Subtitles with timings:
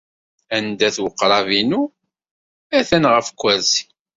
[0.55, 1.81] Anda-t weqrab-inu?
[2.77, 3.81] Atan ɣef ukersi.